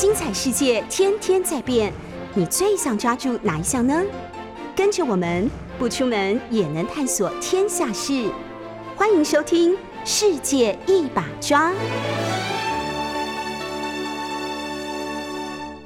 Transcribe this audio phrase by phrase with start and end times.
[0.00, 1.92] 精彩世界天天在变，
[2.32, 4.02] 你最想抓住哪一项呢？
[4.74, 5.46] 跟着我们
[5.78, 8.32] 不出门也能探索天下事，
[8.96, 11.70] 欢迎收听《世界一把抓》。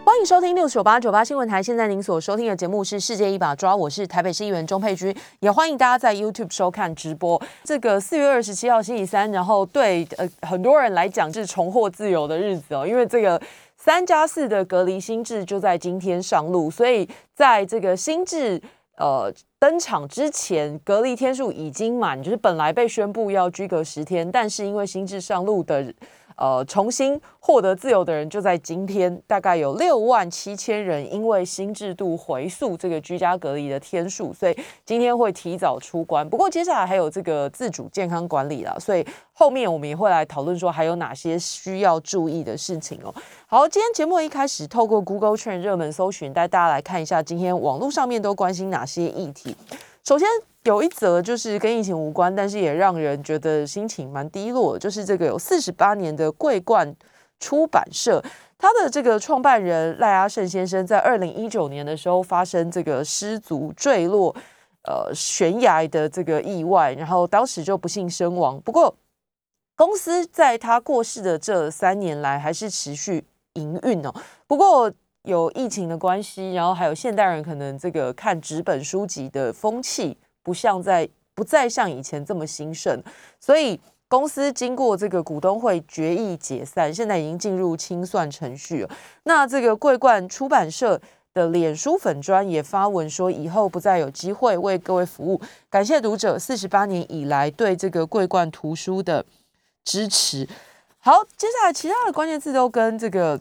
[0.05, 1.61] 欢迎收听六九八九八新闻台。
[1.61, 7.41] 现在您所收听的节目是《世界一把抓》，我是台北市议员钟佩君，也欢迎大家在 YouTube 收看直播。
[7.65, 13.41] 这个四月二十七号星期三，然后对呃很多人来讲是重获自由的日子哦，因为这个
[13.85, 18.59] 三加四的隔离新制就在今天上路，所以在这个新制
[18.97, 25.93] 呃登场之前，隔离天数已经满，就是本来被宣布要居隔十天，但是因为新制上路的。
[26.37, 36.29] 呃，重新获得自由的人就在今天，大概有六万七千人因为新制度回溯这个居家隔离的天数，所以今天会提早出关。
[36.29, 43.15] 不过接下来还有这个自主健康管理啦，所以后面我们也会来讨论说还有哪些需要注意的事情哦。
[43.47, 49.57] 好，今天节目一开始透过 Google Trend 热门搜寻，带大家来看一下今天网络上面都关心哪些议题。
[50.05, 50.29] 首先。
[50.65, 56.97] 有一则就是跟疫情无关，但是也让人觉得心情蛮低落，就是这个有四十八年的桂冠
[57.39, 58.19] 出版社，
[58.57, 64.35] 他的这个创办人赖阿胜先生，在二零一九年的时候发生这个失足坠落
[64.85, 68.59] 呃悬崖的这个意外，然后当时就不幸身亡。
[68.63, 68.97] 不过
[69.77, 74.11] 公司在他过世的这三年来还是持续营运哦。
[74.47, 74.91] 不过
[75.25, 80.17] 有疫情的关系，然后还有现代人可能这个看纸本书籍的风气。
[80.43, 83.03] 不像在不再像以前这么兴盛，
[83.41, 88.91] 所以公司经过这个股东会决议解散，现在已经进入清算程序了。
[89.23, 91.01] 那这个桂冠出版社
[91.33, 99.25] 的脸书粉专也发文说，以后不再有机会为各位服务，感谢读者四十八年以来对这个桂冠图书的
[99.83, 100.47] 支持。
[100.99, 103.41] 好，接下来其他的关键字都跟这个。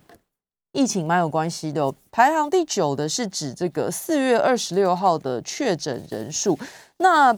[0.73, 6.57] 疫情蛮有关系的，排行第九的是指这个四月二十六号的确诊人数。
[6.97, 7.31] 那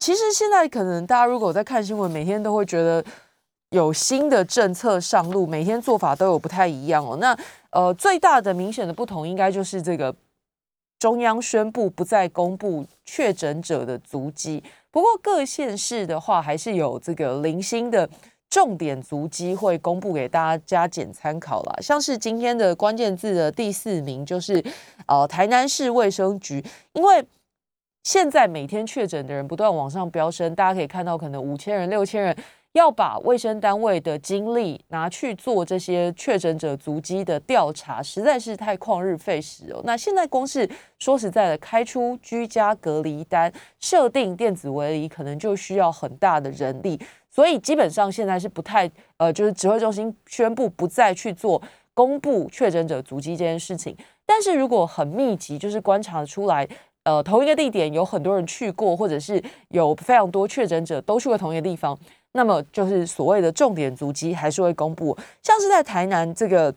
[0.00, 3.04] 其实现在可能大家如果在看新闻，每天都会觉得
[3.70, 7.18] 有新的政策上路，每天做法都有不太一样哦。
[7.20, 7.38] 那
[7.70, 10.14] 呃，最大的明显的不同，应该就是这个
[10.98, 14.64] 中央宣布不再公布确诊者的足迹。
[14.90, 18.08] 不过各县市的话，还是有这个零星的。
[18.50, 24.64] 重点足迹会公布给大家加减参考了，像是今天的关键字的第四名就是
[25.06, 27.24] 呃台南市卫生局，因为
[28.04, 32.36] 现在每天确诊的人不断往上飙升，大家可以看到可能五千人、六千人。
[32.72, 39.80] 要把卫生单位的精力拿去做这些确诊者足迹的调查，实在是太旷日费时哦。
[39.84, 43.50] 那现在光是说实在的，开出居家隔离单、
[43.80, 47.00] 设定电子围篱，可能就需要很大的人力。
[47.38, 51.62] 所以基本上现在是不太呃，就是指挥中心宣布不再去做
[51.94, 53.96] 公布确诊者足迹这件事情。
[54.26, 56.68] 但是如果很密集，就是观察出来，
[57.04, 61.96] 呃，同一个地点有很多人去过，或者是有非常多确诊者都去过同一个地方。
[62.32, 66.74] 那么就是所谓的重点足迹还是会公布，像是在台南这个，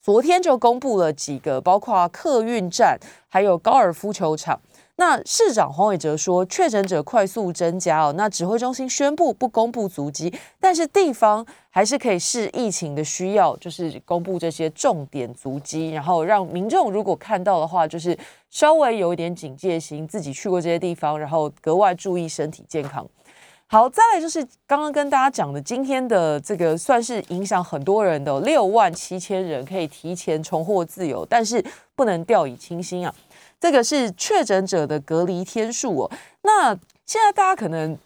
[0.00, 2.96] 昨天就公布了几个，包括客运站，
[3.28, 4.60] 还有高尔夫球场。
[4.96, 18.16] 那市长黄伟哲说，确诊者快速增加哦，那指挥中心宣布不公布足迹，但是地方还是可以视疫情的需要，就是公布这些重点足迹，然后让民众如果看到的话，就是
[18.50, 23.04] 稍微有一点警戒心，自己去过这些地方，然后格外注意身体健康。
[23.66, 31.64] 好，再来就是刚刚跟大家讲的，今天的这个算是影响很多人的六万七千人可以提前重获自由，但是
[31.96, 33.14] 不能掉以轻心啊。
[33.62, 36.10] 这个是确诊者的隔离天数哦。
[36.42, 36.74] 那
[37.06, 37.96] 现在大家可能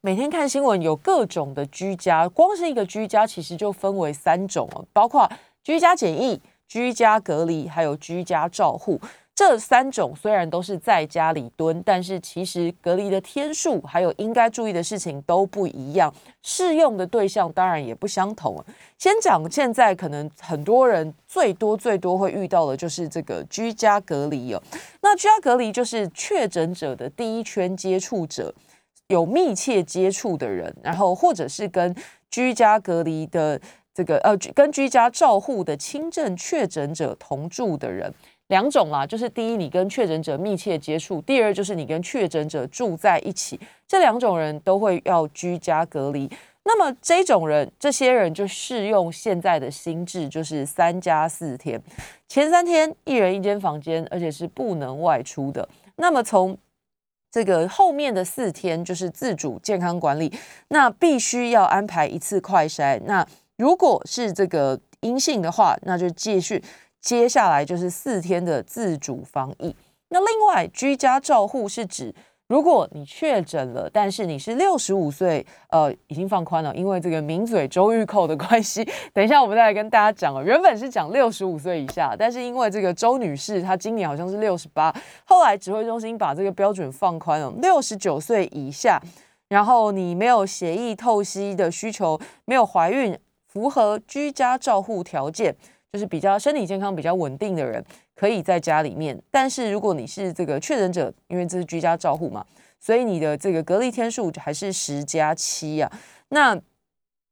[0.00, 5.30] 每天看新闻，有各种的居家，光是一个居家其实就分为三种哦，包括
[5.62, 9.00] 居家检疫、居家隔离，还有居家照护。
[9.38, 16.12] 这三种虽然都是在家里蹲，但是其实隔离的天数还有应该注意的事情都不一样，
[16.42, 18.60] 适用的对象当然也不相同。
[18.98, 24.60] 先讲现在可能很多人最多最多会遇到的就是这个居家隔离哦。
[25.02, 28.52] 那居家隔离就是确诊者的第一圈接触者，
[29.06, 31.94] 有密切接触的人，然后或者是跟
[32.28, 33.60] 居家隔离的
[33.94, 38.12] 这个呃跟居家照护的轻症确诊者同住的人。
[38.48, 43.58] 两种啦，就是第一，你跟确诊者密切接触；第二，就是你跟确诊者住在一起。
[43.86, 46.30] 这两种人都会要居家隔离。
[46.64, 51.80] 那么这种人，这些人就适用现在的新制，就是三加四天。
[52.26, 55.66] 前三天一人一间房间，而且是不能外出的。
[55.96, 56.56] 那么从
[57.30, 60.32] 这个后面的四天，就是自主健康管理，
[60.68, 63.00] 那必须要安排一次快筛。
[63.04, 66.62] 那如果是这个阴性的话，那就继续
[67.00, 69.74] 接下来就是四天的自主防疫。
[70.08, 72.14] 那另外居家照护是指。
[72.48, 78.82] 如果你确诊了，但是你是六十五岁，呃，已经放宽了，因为这个名嘴周玉蔻的关系。
[79.12, 80.42] 等一下，我们再来跟大家讲哦。
[80.42, 84.90] 原本是讲六十五岁以下，但是因为这个周女士她今年好像是六十八，
[85.26, 88.98] 后来指挥中心把这个标准放宽了，六十九岁以下，
[89.48, 93.14] 然后你没有协议透析的需求，没有怀孕，
[93.46, 95.54] 符合居家照护条件，
[95.92, 97.84] 就是比较身体健康比较稳定的人。
[98.14, 102.44] 可以在家里面，但是如果你是这个确诊者，因为这是居家照护嘛，
[102.80, 105.88] 所以你的这个隔离天数还是十加七啊。
[106.30, 106.60] 那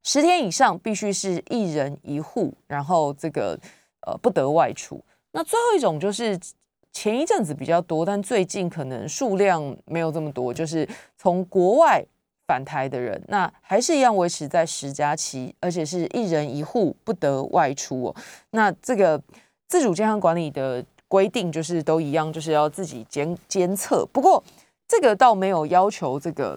[0.05, 3.59] 十天以上必须是一人一户，然后这个
[4.07, 5.05] 呃不得外出。
[5.33, 6.39] 那最后一种就是
[6.93, 10.89] 前一阵子比较多，但最近可能数量没有这么多，就是
[11.19, 12.01] 从国外
[12.47, 18.17] 返台的人，那还是一样维持在十加七，而且是一人一户不得外出哦。
[18.51, 19.23] 那这个。
[19.69, 24.07] 自主健康管理的规定就是都一样，就是要自己监监测。
[24.13, 24.41] 不过
[24.87, 26.57] 这个倒没有要求这个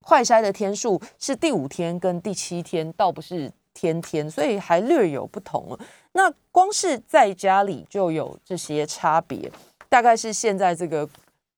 [0.00, 5.78] 快筛的天数是第五天跟第七天，倒不是天天，所以还略有不同
[6.12, 9.52] 那光是在家里就有这些差别，
[9.90, 11.06] 大概是现在这个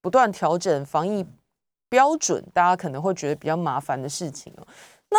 [0.01, 1.25] 不断调整防疫
[1.95, 4.67] 标准，大家可能会觉得比较麻烦的事情哦。
[5.11, 5.19] 那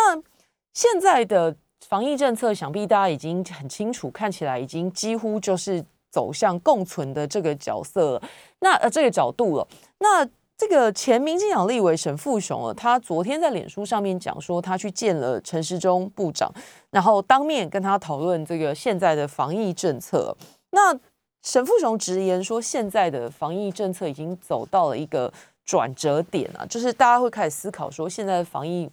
[0.72, 1.56] 现在的。
[1.88, 8.22] 防疫政策想必大家已经很清楚，看起来已经几乎就是走向共存的这个角色了。
[8.58, 9.68] 那呃这个角度了。
[9.98, 10.26] 那
[10.56, 16.52] 这个前民进党立委沈富雄了，他昨天在脸书上面讲说，他去见了陈时中部长，
[16.90, 20.36] 然后当面跟他讨论这个现在的防疫政策。
[20.70, 20.98] 那
[21.42, 25.32] 沈富雄直言说，现在的防疫政策已经走到了一个
[25.66, 28.90] 转折点啊，就是大家会开始思考说，现在的防疫。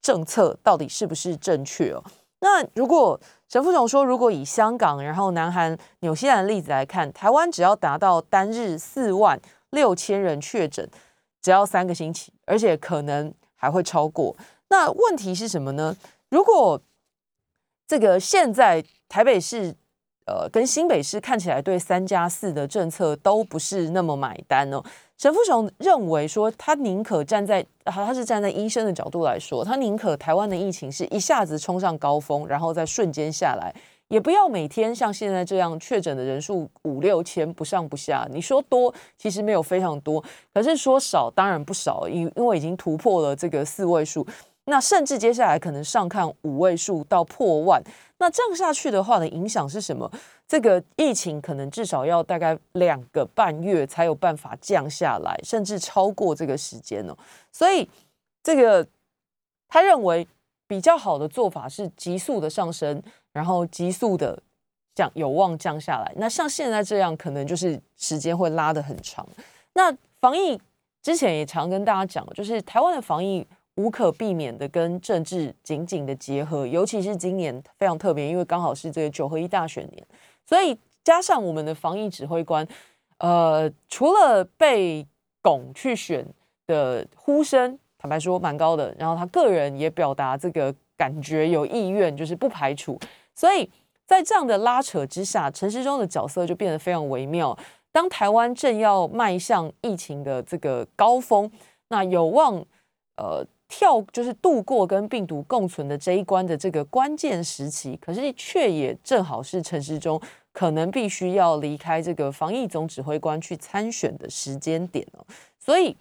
[0.00, 2.02] 政策到底是不是正确哦？
[2.38, 9.38] 那如果陈副总说，如果以香港、然后南韩、纽西兰的例子来看，台湾只要达到单日四万
[9.70, 10.88] 六千人确诊，
[11.42, 14.36] 只要三个星期，而且可能还会超过。
[14.68, 15.96] 那问题是什么呢？
[16.30, 16.80] 如果
[17.88, 19.74] 这个现在台北市
[20.26, 24.80] 呃跟新北市看起来对三加四的政策都不是那么买单哦。
[25.18, 33.74] 沈富雄认为说，他宁可站在他他是站在医生的角度来说，他宁可台湾的疫情是一下子冲上高峰，然后再瞬间下来，
[34.06, 38.28] 也不要每天像现在这样确诊的人数五六千不上不下。
[38.30, 40.22] 你说多，其实没有非常多，
[40.54, 44.24] 可是说少当然不少，因因为已经突破了这个四位数。
[44.66, 47.82] 那甚至接下来可能上看五位数到破万，
[48.20, 50.10] 那这样下去的话的影响是什么？
[50.46, 57.16] 这个疫情可能至少要大概两个半月才有办法降下来，甚至超过这个时间哦。
[57.52, 57.88] 所以
[58.42, 58.86] 这个
[59.68, 60.26] 他认为
[60.66, 63.00] 比较好的做法是急速的上升，
[63.32, 64.42] 然后急速的
[64.94, 66.12] 降有望降下来。
[66.16, 69.24] 那像现在这样，可能就是时间会拉得很长。
[69.74, 70.60] 那防疫
[71.02, 73.46] 之前也常跟大家讲，就是台湾的防疫。
[73.78, 80.04] 无可避免的跟政治紧紧的结合，尤其是今年非常特别，因为刚好是这个九合一大选年，
[80.44, 82.66] 所以加上我们的防疫指挥官，
[83.18, 85.06] 呃，除了被
[85.40, 86.26] 拱去选
[86.66, 92.98] 的呼声，坦白说蛮高的，然后他个人也表达这个感觉有意愿，就是不排除，
[93.32, 93.70] 所以
[94.04, 97.56] 在这样的拉扯之下，陈时中的角色就变得非常微妙。
[97.92, 101.48] 当台湾正要迈向疫情的这个高峰，
[101.90, 102.56] 那有望
[103.16, 103.46] 呃。
[103.68, 110.18] 跳就是度过跟病毒共存的这一关的这个关键时期，可是却也正好是陈时中
[110.52, 115.24] 可能必须要离开这个防疫总指挥官去参选的时间点哦，
[115.58, 115.94] 所以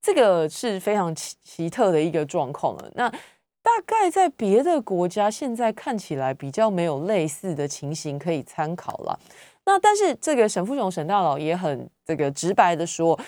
[0.00, 2.90] 这个是非常奇奇特的一个状况了。
[2.94, 9.18] 那大概在别的国家，现在看起来比较没有类似的情形可以参考了。
[9.66, 13.18] 那但是这个沈富雄沈大佬也很这个直白的说，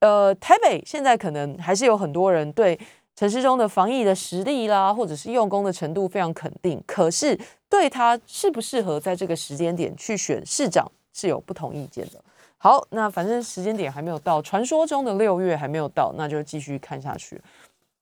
[0.00, 2.78] 呃，台北现在可能还是有很多人对。
[3.16, 12.20] 陈市中的防疫的实力啦，或者是用功的程度非常肯定，可是对他适不适合在这个时间点去选市长是有不同意见的。
[12.58, 17.40] 好，那反正时间点还没有到，传说中的六月还没有到，那就继续看下去。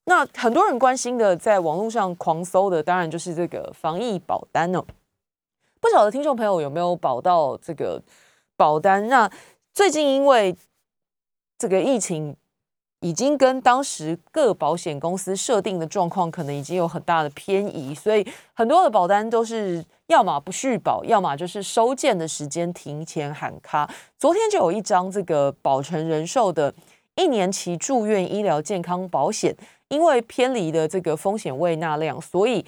[0.04, 4.82] 那很多人关心的，在网络上狂搜的，当然就是这个防疫保单哦。
[5.78, 8.02] 不晓得听众朋友有没有保到这个
[8.56, 9.06] 保单？
[9.08, 9.30] 那
[9.74, 10.56] 最近因为
[11.58, 12.34] 这个疫情。
[13.02, 23.90] 已经跟当时各保险公司设定的状况可能已经有很大的偏移，所以很多的保单都是要么不续保，要么就是收件的时间提前喊卡。
[24.16, 26.72] 昨天就有一张这个保诚人寿的
[27.16, 29.54] 一年期住院医疗健康保险，
[29.88, 32.64] 因为偏离的这个风险未纳量，所以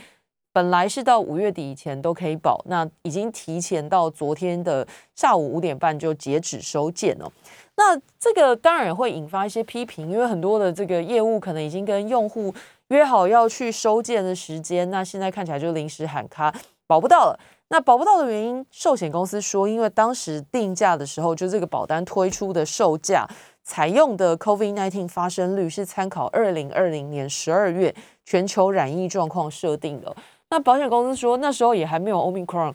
[0.53, 7.33] 本来是到五月底以前都可以保，那已经提前到昨天的下午五点半就截止收件了。
[7.77, 12.55] 那这个当然也会引发一些批评，因为很多的这个业务可能已经跟用户
[12.89, 16.55] 约好要去收件的时间，那现在看起来就临时喊卡
[16.87, 17.39] 保不到了。
[17.69, 23.27] 那保不到的原因，寿险公司说，因为当时定价的时候，就这个保单推出的售价
[23.65, 27.93] 采用的 COVID-19 发生率是参考二零二零年十二月
[28.25, 30.15] 全球染疫状况设定的。
[30.51, 32.75] 那保险公司说，那时候也还没有 Omicron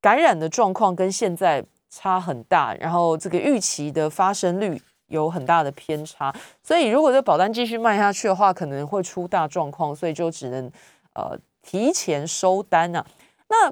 [0.00, 1.62] 感染的状况，跟现在
[1.94, 10.72] 差很大，然后这个预期的发生率有很大的偏差，所以如果这保单继续卖下去的话，可能会出大状况，所以就只能
[11.14, 13.04] 呃提前收单啊。
[13.50, 13.70] 那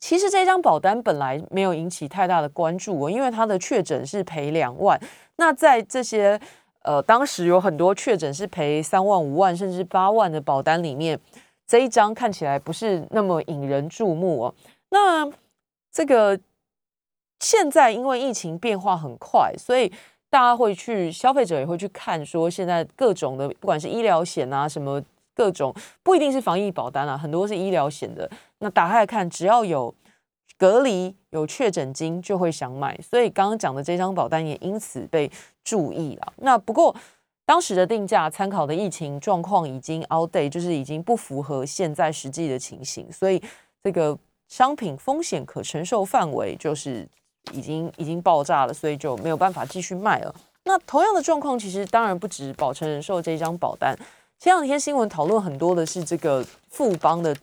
[0.00, 5.00] 其实这张保单本来没有引起太大的关注哦，因为它的确诊是赔两万，
[5.36, 6.40] 那在这些
[6.82, 11.20] 呃当时有很多确诊是赔三万、五万甚至八万的保单里面。
[11.68, 14.54] 这一张看起来不是那么引人注目哦。
[14.88, 15.30] 那
[15.92, 16.40] 这个
[17.40, 19.88] 现在因为疫情变化很快，所以
[20.30, 25.02] 大家会去，消费者也会去看，说现在各种的，不管是医疗险啊，什么
[25.34, 28.30] 各种，不一定是防疫保单啊，很多是医疗险的。
[28.58, 29.94] 那打开来看，只要有
[30.56, 32.98] 隔离、有确诊金，就会想买。
[33.02, 35.30] 所以刚刚讲的这张保单也因此被
[35.64, 36.32] 注意了。
[36.36, 36.94] 那不过。
[37.48, 43.42] 当时的定价参考的疫情状况已经 out day，就是已经不符合现在实际的情形，所以
[43.82, 44.18] 这个
[44.48, 47.08] 商品风险可承受范围就是
[47.52, 50.34] 已经已经爆炸了，所以就没有办法继续卖了。
[50.64, 53.96] 那同样的状况其实当然不止保诚人寿这张保单，
[54.38, 57.36] 前两天新闻讨论很多的是这个富邦的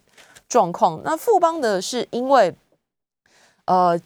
[0.48, 1.02] 状况。
[1.04, 2.56] 那富邦的是因为
[3.66, 4.00] 呃。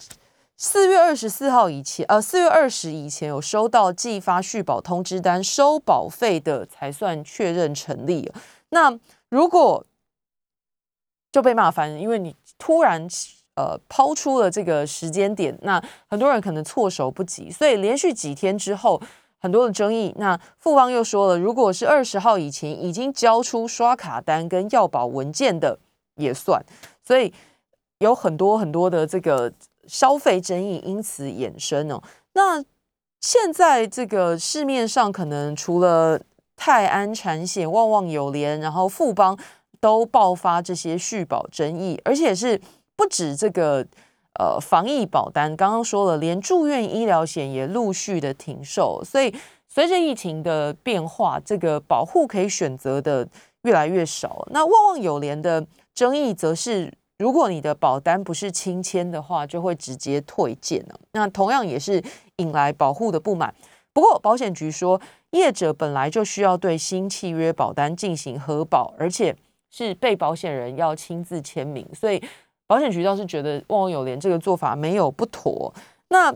[0.62, 8.30] 四月二十四号以前，呃，四月二十以前有收到寄发续保通知单收保费的，才算确认成立。
[8.72, 9.86] 那如果
[11.32, 13.08] 就被骂翻，因为你突然
[13.60, 19.02] 呃抛出了这个时间点，那很多人可能措手不及，所以连续几天之后，
[19.40, 20.16] 很多的争议。
[20.18, 25.78] 那富邦又说了，如果是二十号以前已经交出刷卡单跟要保文件的
[26.16, 26.64] 也算，
[27.04, 27.34] 所以
[27.98, 29.52] 有很多很多的这个。
[29.90, 32.00] 消费争议因此衍生哦。
[32.34, 32.64] 那
[33.22, 36.22] 现在这个市面上可能除了
[36.56, 39.36] 泰安产险、旺旺友联，然后富邦
[39.80, 42.62] 都爆发这些续保争议，而且是
[43.00, 43.88] 不止这个
[44.38, 49.02] 呃防疫保单，刚刚说了，连住院医疗险也陆续的停售。
[49.06, 49.34] 所以
[49.70, 53.26] 随着疫情的变化，这个保护可以选择的
[53.62, 54.46] 越来越少。
[54.52, 55.66] 那旺旺友联的
[55.96, 56.92] 争议则是。
[57.22, 60.98] 如果你的保单不是亲签的话，就会直接退件了。
[61.12, 62.02] 那同样也是
[62.38, 63.54] 引来保护的不满。
[63.92, 65.02] 不过保险局说，
[65.32, 69.36] 业者本来就需要对新契约保单进行核保，而且
[69.70, 72.24] 是被保险人要亲自签名，所以
[72.70, 75.74] 保险渠道是觉得旺旺友联这个做法没有不妥。
[76.10, 76.34] 那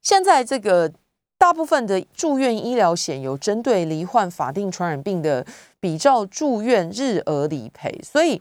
[0.00, 0.90] 现在这个
[1.36, 5.44] 大部分的住院医疗险有针对罹患法定传染病的
[5.80, 8.40] 比照住院日额理赔，所以。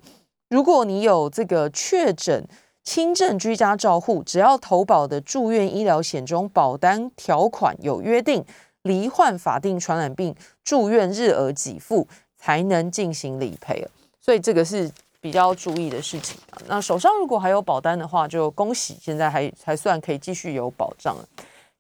[0.52, 2.44] 如果你有这个确诊
[2.84, 8.44] 轻症居家照护，只要投保的住院医疗险中保单条款有约定，
[8.82, 13.88] 罹患法定传染病住院日额给付才能进行理赔
[14.20, 14.90] 所以这个是
[15.22, 16.62] 比较注意的事情啊。
[16.68, 21.28] 那手上如果还有保单的话，就恭喜，现在还还算可以继续有保障了。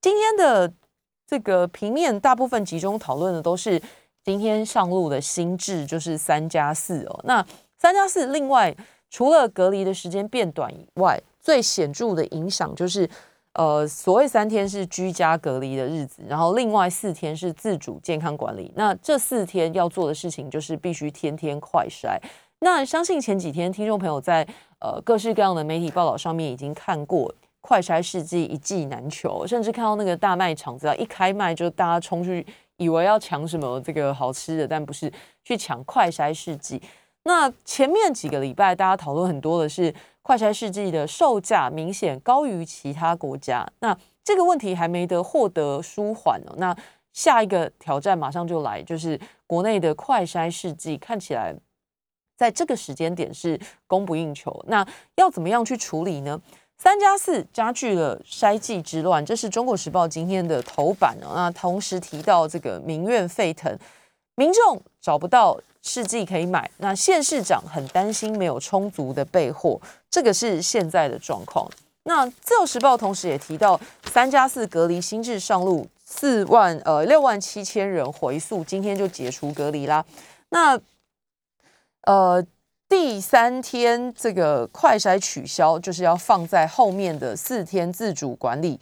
[0.01, 0.72] 今天的
[1.27, 3.81] 这个平面大部分集中讨论的都是
[4.24, 7.19] 今天上路的新制，就是三加四哦。
[7.24, 7.46] 那
[7.77, 8.75] 三加四，另外
[9.10, 13.10] 除了隔离的时间变短以外，最显著的影响就是，
[13.53, 18.72] 呃，所谓三天是居家隔离的日子，然后另外四天是自主健康管理。
[18.75, 22.19] 那这四天要做的事情就是必须天天快筛。
[22.59, 24.45] 那相信前几天听众朋友在
[24.79, 32.45] 呃各式各样的媒体报道上面已经看过快筛试剂一剂难求，甚至看到那个大卖场，只要一开卖就大家冲去，
[32.77, 35.11] 以为要抢什么这个好吃的，但不是
[35.43, 36.81] 去抢快筛试剂。
[37.23, 43.67] 那前面几个礼拜，大家讨论很多的是快筛试剂的售价明显高于其他国家。
[43.79, 46.55] 那这个问题还没得获得舒缓哦。
[46.57, 46.75] 那
[47.11, 51.53] 下一个挑战马上就来，就是国内的快筛试剂看起来
[52.39, 54.63] 在这个时间点是供不应求。
[54.69, 56.39] 那要怎么样去处理呢？
[56.77, 61.34] 三加四加剧了筛剂之乱，这是中国时报今天的头版哦。
[61.36, 63.77] 那同时提到这个民怨沸腾，
[64.36, 65.60] 民众找不到。
[65.81, 69.79] 试剂可以买，那县市长很担心没有充足的备货，
[70.12, 71.65] 这个是现在的状况。
[72.03, 73.79] 那自由时报同时也提到，
[74.12, 80.05] 三加四隔离新制上路，四万呃六万七千人回溯，今天就解除隔离啦。
[80.50, 80.77] 那
[82.03, 82.46] 呃
[82.88, 88.79] 第三天这个快筛取消，就是要放在后面的四天自主管理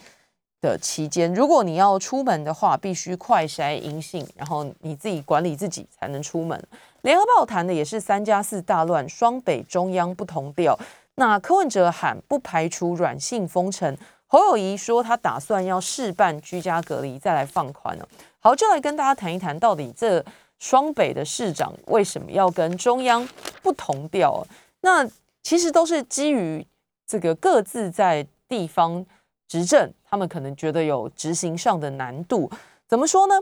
[0.62, 1.34] 的期间。
[1.34, 6.58] 如果你要出门的话，必须快筛阴性，然后你自己管理自己才能出门。
[7.02, 10.80] 联合报谈的也是三加四大乱，双北中央不同调。
[11.16, 13.98] 那柯文哲喊不排除软性封城，
[14.28, 18.08] 侯友谊说他打算要试办居家隔离，再来放宽了。
[18.40, 20.24] 好，就来跟大家谈一谈，到底这。
[20.60, 23.28] 双北的市长为什么要跟中央
[23.62, 24.46] 不同调？
[24.82, 25.08] 那
[25.44, 26.66] 其实都是基于
[27.06, 29.06] 这个各自在地方
[29.48, 32.50] 执政，他们可能觉得有执行上的难度。
[32.88, 33.36] 怎么说呢？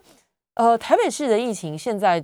[0.55, 2.24] 呃，台北市的疫情现在，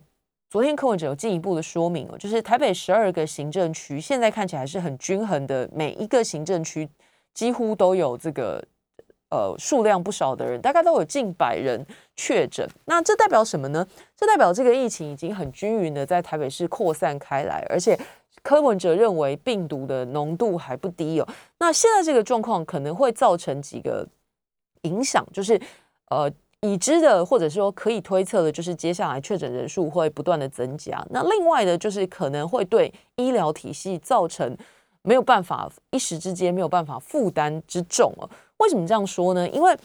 [0.49, 6.89] 昨天柯文哲有进一步的说明哦，就是台北十二个行政区现在看起来是很均衡的，每一个行政区
[7.33, 8.63] 几乎都有这个。
[9.31, 11.83] 呃，数量不少的人，大概都有近百人
[12.17, 12.67] 确诊。
[12.83, 13.87] 那这代表什么呢？
[14.17, 17.97] 这代表这个疫情已经很均匀的在台北市扩散开来，而且
[18.43, 21.27] 柯文哲认为病毒的浓度还不低哦。
[21.59, 24.05] 那现在这个状况可能会造成几个
[24.81, 25.57] 影响，就是
[26.09, 31.01] 呃已知的或者说可以推测的，就是接下来确诊人数会不断的增加。
[31.09, 34.57] 那另外的，就是可能会对医疗体系造成
[35.03, 38.29] 没有办法一时之间没有办法负担之重哦。
[38.61, 39.49] 为什么这样说呢？
[39.49, 39.75] 因为，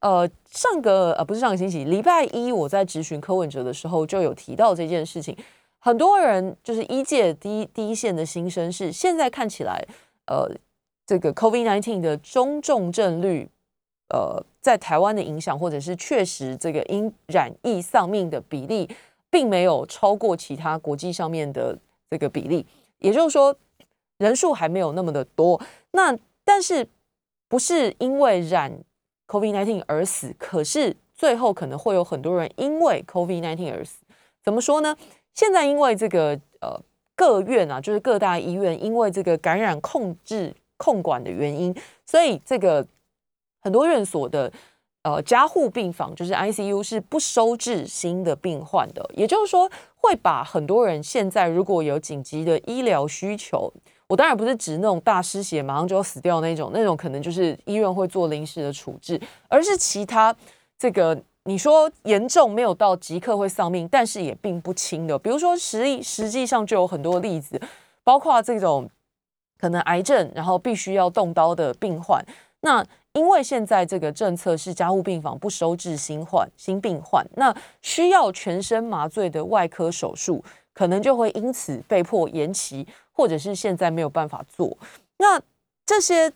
[0.00, 5.36] 呃，上个呃不是上个星期，礼拜一我在质询柯文哲的时候就有提到这件事情。
[5.78, 9.86] 很多人就是一届第一第一线的新生是，现在看起来，
[10.26, 10.50] 呃，
[11.06, 13.48] 这个 COVID-19 的中重症率，
[14.08, 18.90] 呃，在台湾的影响，或者是确实这个因染疫丧命的比例，
[19.30, 21.78] 并没有超过其他国际上面的
[22.10, 22.66] 这个比例，
[22.98, 23.54] 也就是说，
[24.18, 25.60] 人数还没有那么的多。
[25.92, 26.84] 那但是。
[27.54, 28.82] 不是因为染
[29.28, 33.98] COVID-19 而死，可是最后可能会有很多人因为 COVID-19 而死。
[34.42, 34.96] 怎么说呢？
[35.34, 36.30] 现在因为这个
[36.60, 36.76] 呃
[37.14, 41.72] 各院啊，就是各大医院，因为这个感染控制控管的原因，
[42.04, 42.84] 所以这个
[43.60, 44.52] 很多院所的
[45.04, 49.08] 呃加护病房，就是 ICU 是不收治新的病患的。
[49.14, 53.72] 也就是说，会把很多人现在如果有紧急的医疗需求。
[54.06, 60.34] 我当然不是指那种大失血马上就要死掉那种，那种可能就是医院会做临时的处置，而是其他
[60.78, 67.60] 这个你说严重没有到即刻会丧命，但是也并不轻的，比如说实实际上就有很多例子，
[68.02, 68.88] 包括这种
[69.58, 72.22] 可能癌症然后必须要动刀的病患，
[72.60, 82.86] 那因为现在这个政策是加护病房不收治新患新病患，那需要全身麻醉的外科手术，可能就会因此被迫延期。
[83.16, 84.76] 或者是现在没有办法做，
[85.18, 85.40] 那
[85.86, 86.32] 这些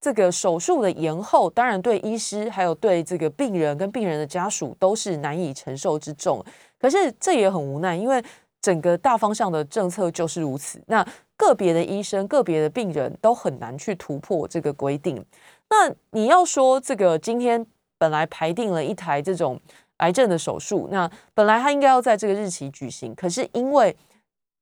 [0.00, 6.42] 这个手术的延后，当然对医师还有对这个病人跟病人的家属都是难以承受之重。
[6.80, 8.24] 可是这也很无奈，因为
[8.62, 10.80] 整个大方向的政策就是如此。
[10.86, 15.22] 那个别的医生、个别的病人都很难去突破这个规定。
[15.68, 17.66] 那你要说这个今天
[17.98, 19.60] 本来排定了一台这种
[20.02, 23.96] 癌症的手术，那本来他应该要在这个日期举行，可是因为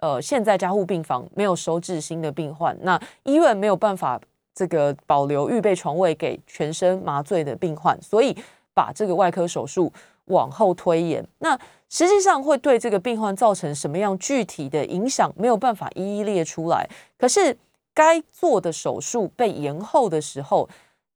[0.01, 4.21] 呃，现在加护病房没有收治新的病患，那医院没有办法
[4.55, 8.37] 这个保留预备床位给全身麻醉的病患，所以
[8.75, 9.91] 把这个外科手术
[10.27, 11.27] 往后推延。
[11.39, 16.87] 那实际上会对这个病患造成什么样具体的影响，没有办法一一列出来。
[17.19, 17.57] 可是
[17.95, 20.69] 该做的手术被延后的时候，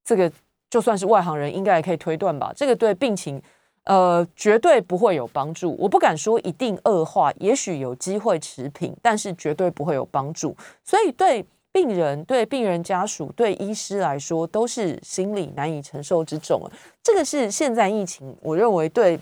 [0.02, 0.32] 这个
[0.70, 3.42] 就算是外行人应该也可以推断吧，这个对病情。
[3.84, 5.76] 呃，绝对不会有帮助。
[5.78, 10.56] 我不敢说一定恶化，也许有机会持平，但是绝对不会有帮助。
[10.82, 16.62] 所以对病人、对病人家属、对医师来说，都是心理难以承受之重。
[17.02, 19.18] 这个是现在疫情，我认为对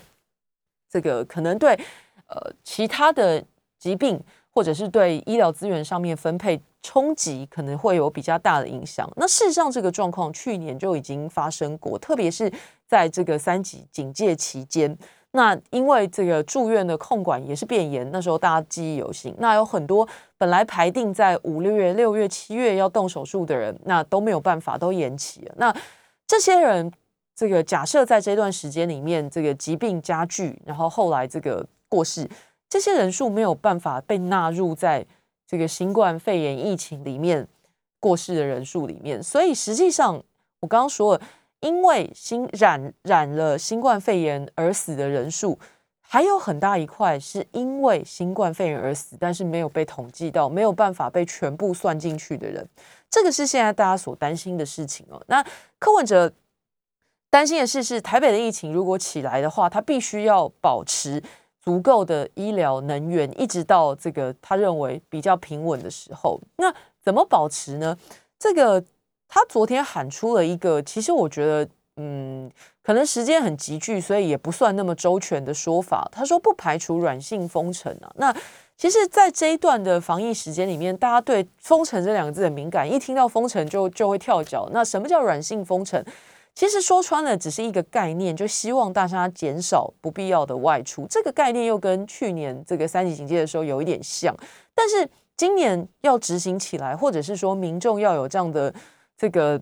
[0.89, 1.73] 这个可能对
[2.27, 3.43] 呃其他的
[3.79, 4.21] 疾病，
[4.53, 9.09] 或者是对医疗资源上面分配冲击，可能会有比较大的影响。
[9.15, 12.51] 那事实上，这个状况去年就已经发生过，特别是。
[12.85, 14.95] 在这个三级警戒期间，
[15.31, 19.33] 那因为这个住院的控管也是变严，那时候大家记忆犹新。
[19.39, 25.55] 那有很多本来排定在五六月、六月、七月要动手术的人，那都没有办法，都延期了。
[25.57, 25.75] 那
[26.27, 26.91] 这些人，
[27.35, 32.29] 这个假设在这段时间里面，这个疾病加剧，然后后来这个过世，
[32.73, 35.05] 这些人数没有办法被纳入在
[35.45, 37.47] 这个新冠肺炎疫情里面
[37.99, 39.21] 过世的人数里面。
[39.21, 40.15] 所以实际上，
[40.61, 41.21] 我刚刚说了。
[41.59, 45.57] 因为新染染了新冠肺炎而死的人数，
[46.01, 52.67] 还有很大一块是因为新冠肺炎而死，但是没有被统计到，没有办法被全部算进去的人，
[53.09, 55.23] 这个是现在大家所担心的事情哦。
[55.27, 55.41] 那
[55.79, 56.33] 柯文哲
[57.29, 61.23] 担心的事是，台北的疫情如果起来的话，他必须要保持
[61.63, 66.37] 足够的医疗能源，一直到这个他认为比较平稳的时候。
[66.57, 67.97] 那怎么保持呢？
[68.37, 68.83] 这个
[69.29, 72.51] 他昨天喊出了一个，其实我觉得，嗯，
[72.83, 76.09] 可能时间很急剧，所以也不算那么周全的说法。
[76.11, 78.11] 他说不排除软性封城啊。
[78.15, 78.35] 那
[78.75, 84.67] 其实，在这一段的防疫时间里面，大家对“封城”这两个字很敏感，一听到“封城”就就会跳脚。
[84.73, 86.03] 那什么叫软性封城？
[86.55, 91.07] 其实说穿了，只是一个概念，就希望大家减少不必要的外出。
[91.09, 94.35] 这个概念又跟去年这个三级警戒的时候有一点像，
[94.75, 98.71] 但是今年要执行起来，或者是说民众要有这样的
[99.17, 99.59] 这个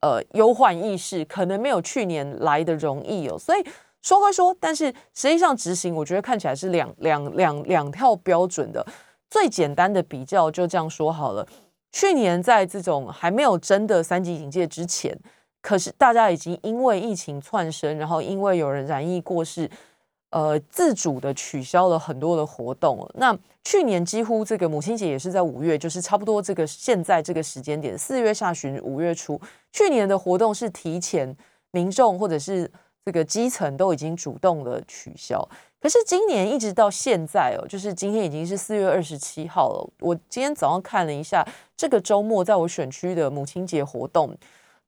[0.00, 3.36] 呃忧患意识，可能没有去年来的容易哦。
[3.36, 3.66] 所以
[4.00, 8.86] 说归说，但是实际上执行，我觉得看起来是两两两两套标准的。
[9.28, 11.44] 最简单的比较就这样说好了，
[11.90, 15.18] 去年在这种还没有真的三级警戒之前。
[15.62, 19.70] 可是大家已经因为疫情窜升，然后因为有人染疫过世，
[20.30, 23.08] 呃，自主的取消了很多的活动。
[23.14, 29.38] 那去年几乎这个母亲节也是在五月，就是差不多这个现在这个时间点，四月下旬五月初，
[29.70, 31.36] 去年的活动是提前
[31.72, 32.70] 民众或者是
[33.04, 35.46] 这个基层都已经主动的取消。
[35.78, 39.90] 可是今年一直到现在哦，就是今天已经是四月二十七号了。
[40.00, 41.46] 我今天早上看了一下，
[41.76, 44.34] 这个周末在我选区的母亲节活动。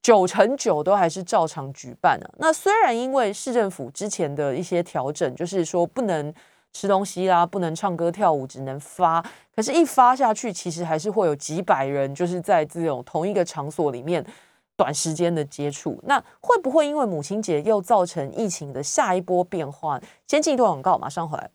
[0.02, 2.26] 九成九都还是照常举办啊。
[2.38, 6.34] 那虽然因为市政府之前的一些调整，就是说不能
[6.72, 9.24] 吃东西啦，不能唱歌跳舞，只能发。
[9.54, 14.24] 可是，一发下去，其实还是会有几百人，就是在这种同一个场所里面
[14.76, 16.00] 短时间的接触。
[16.04, 20.00] 那会不会因为母亲节又造成疫情的下一波变化？
[20.26, 21.50] 先进一段广告，马上回来。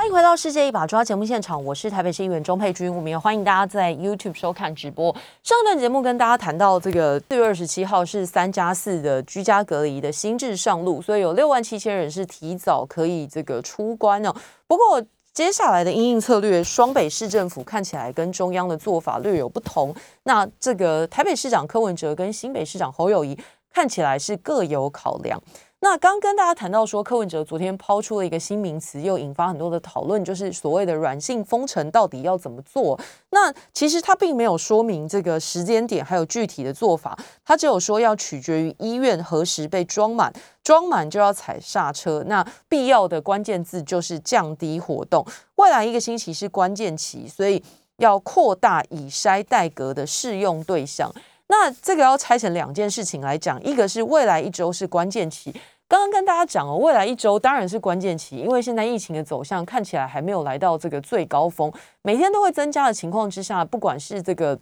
[0.00, 2.90] 欢迎回到《世界一把抓》节目现场，我是台北市议员钟佩君。
[2.96, 5.14] 我们也欢迎大家在 YouTube 收看直播。
[5.42, 14.34] 上段节目跟大家谈到，这个四月二十七号是三加四的居家隔离的新制上路，所以有六万七千人是提早可以这个出关哦。
[14.66, 19.94] 不过接下来的应应策略，双北市政府看起来跟中央的做法略有不同。
[20.22, 23.38] 那这个台北市长柯文哲跟新北市长侯友谊
[23.70, 25.38] 看起来是各有考量。
[25.82, 33.00] 那刚跟大家谈到说，柯文哲昨天抛出了一个新名词，又引发很多的讨论，就是所谓的软性封城到底要怎么做？
[33.30, 40.30] 那其实他并没有说明这个时间点，还有具体的做法，他只有说要取决于医院何时被装满，
[40.62, 42.22] 装满就要踩刹车。
[42.26, 45.26] 那必要的关键字就是降低活动。
[45.54, 47.64] 未来一个星期是关键期，所以
[47.96, 51.10] 要扩大以筛代隔的适用对象。
[51.50, 55.52] 那这个要拆成两件事情来讲，一个是未来一周是关键期。
[55.88, 61.70] 刚刚跟大家讲哦，未来一周当然是关键期，因为现在疫情的走向看起来还没有来到这个最高峰，
[62.02, 64.56] 每天都会增加的情况之下，不管是这个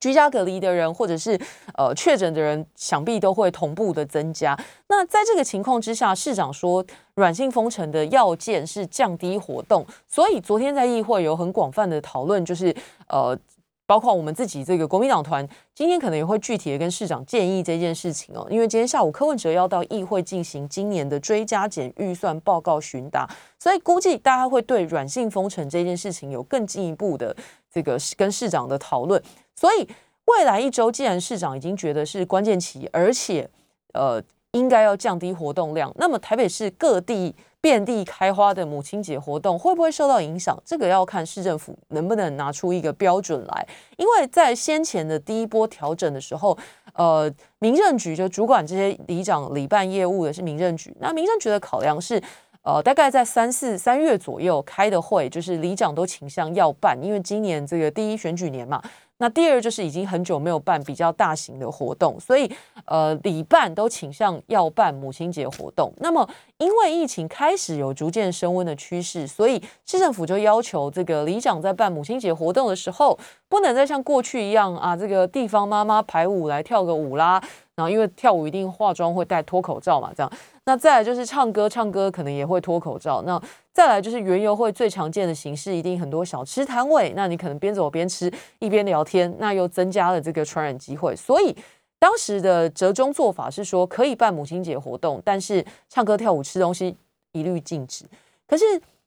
[0.00, 1.40] 居家隔离的人，或者是
[1.76, 4.58] 呃确诊的人，想必都会同步的增加。
[4.88, 12.74] 那在这个情况之下，市长说软性封城的要件是降低活动，所以昨天在议会有很广泛的讨论，就是
[13.06, 13.38] 呃。
[13.88, 23.26] 包括我们自己这个国民党团，今天可能也会具体的跟市长建议这件事情哦，因为今天下午柯文哲要到议会进行今年的追加减预算报告询答，
[23.58, 27.34] 所以估计大家会对软性封城这件事情有更进一步的
[27.72, 29.22] 这个跟市长的讨论。
[29.56, 29.88] 所以
[30.26, 33.48] 未来一周，既然市长已经觉得是关键期，而且
[33.94, 34.22] 呃
[34.52, 37.34] 应该要降低活动量，那么台北市各地。
[37.60, 40.56] 遍地开花的母亲节活动会不会受到影响？
[40.64, 43.68] 这个要看市政府能不能拿出一个标准来。
[43.96, 46.56] 因为在先前的第一波调整的时候，
[46.92, 50.96] 呃，民政局就主管这些里长里办业务的是民政局。
[51.00, 52.22] 那民政局的考量是，
[52.68, 58.82] 呃，大概在三四三月左右开的会，就是里长都倾向要办，因为今年这个第一选举年嘛。
[59.20, 62.48] 那第二就是已经很久没有办比较大型的活动，所以
[62.84, 65.90] 呃，里办都倾向要办母亲节活动。
[65.96, 66.28] 那么
[66.58, 77.42] 因为疫情开始有逐渐升温的趋势，所以市政府就要求这个里长在办母亲节活动的时候，不能再像过去一样啊，这个地方妈妈排舞来跳个舞啦。
[77.74, 80.30] 然后因为跳舞一定化妆会戴脱口罩嘛，这样。
[80.68, 83.22] 那再来就是唱歌，唱歌可能也会脱口罩。
[83.22, 87.10] 那再来就是园游会最常见的形式，一定很多小吃摊位。
[87.16, 91.16] 那你可能边走边吃，一边聊天，那又增加了这个传染机会。
[91.16, 91.56] 所以
[91.98, 96.94] 当时的折中做法是说，可以办母亲节活动，但是唱歌、跳舞、吃东西
[97.32, 98.04] 一律禁止。
[98.46, 98.62] 可是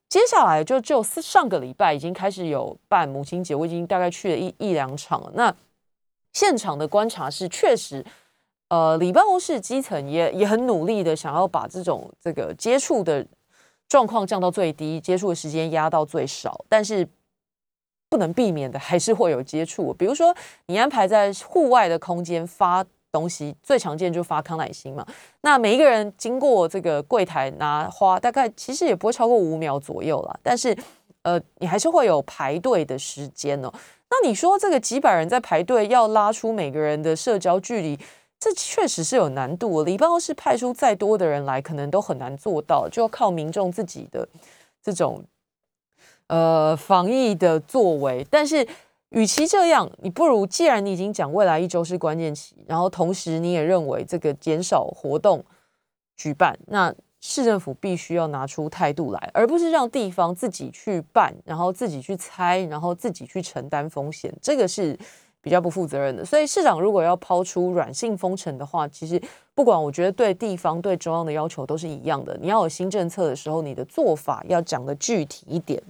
[0.10, 5.32] 接下来就就上个礼拜已经开始有办母亲节，我已经大概去了一一两场了。
[5.36, 5.56] 那
[6.34, 8.04] 现场的观察是确实。
[8.72, 13.26] 呃，里办公室基层也也很努力的想要把这种这个接触的
[13.90, 17.06] 状况降到最低，接触的时间压到最少，但是
[18.08, 19.94] 不能避免的还是会有接触。
[19.94, 20.34] 比如说，
[20.68, 22.82] 你安排在户外的空间发
[23.12, 25.06] 东西，最常见就发康乃馨嘛。
[25.42, 30.40] 那每一个人经过这个柜台拿花，大概其实也不会超过五秒左右啦。
[30.42, 30.74] 但是，
[31.24, 33.70] 呃，你还是会有排队的时间哦。
[34.10, 38.00] 那你说这个几百人在排队，要拉出每个人的社交距离，
[38.42, 39.84] 这确实是有难度。
[39.84, 44.28] 礼办公室派出再多的人来，可能都很难做到，就要靠民众自己的
[44.84, 45.24] 这种
[46.28, 48.26] 呃防疫的作为。
[48.30, 48.68] 但是，
[49.10, 55.46] 与其这样，你不如既然你已经讲未来一周是关键期，然后同时你也认为这个减少活动
[56.18, 56.94] 举办，那。
[57.24, 64.98] 市政府必须要拿出态度来，而不是让地方自己去办，然后自己去猜，然后自己去承担风险，这个是
[65.42, 66.24] 比较不负责任的。
[66.24, 69.22] 所以市长如果要抛出软性封城的话，其实
[69.54, 72.38] 不管我觉得对地方对中央的要求都是一样的。
[72.42, 75.82] 你要有新政策的时候，你的做法要讲的具体一点。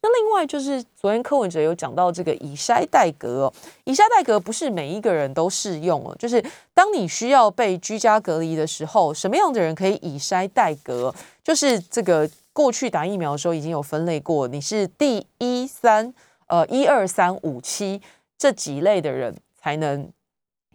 [0.00, 3.52] 那另外就是昨天柯文哲有讲到这个以筛代隔，
[3.84, 11.12] 以筛代隔不是每一个人都适用哦，就是当你需要被居家隔离的时候，什么样的人可以以筛代隔？
[11.42, 16.14] 就是这个过去打疫苗的时候已经有分类过，你是第一三
[16.46, 18.00] 呃一二三五七
[18.38, 20.10] 这几类的人才能